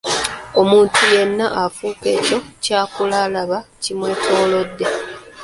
[0.61, 4.85] Omuntu yenna afuuka ekyo ky'akula alaba kimwetoolodde.